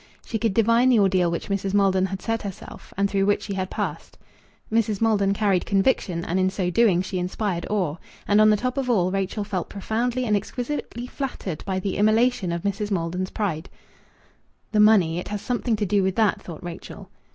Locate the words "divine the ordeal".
0.55-1.29